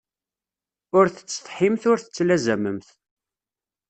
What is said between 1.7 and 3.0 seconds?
ur tettlazamemt.